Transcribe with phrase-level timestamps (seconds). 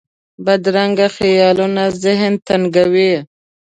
[0.45, 3.13] بدرنګه خیالونه ذهن تنګوي